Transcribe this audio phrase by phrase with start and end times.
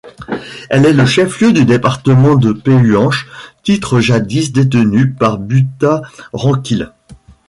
[0.71, 3.27] Elle est le chef-lieu du département de Pehuenches,
[3.61, 6.01] titre jadis détenu par Buta
[6.33, 6.91] Ranquil.